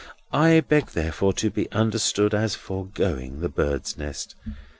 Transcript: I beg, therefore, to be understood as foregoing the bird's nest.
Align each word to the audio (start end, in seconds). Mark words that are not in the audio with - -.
I 0.33 0.61
beg, 0.61 0.87
therefore, 0.93 1.31
to 1.33 1.51
be 1.51 1.69
understood 1.71 2.33
as 2.33 2.55
foregoing 2.55 3.41
the 3.41 3.49
bird's 3.49 3.99
nest. 3.99 4.33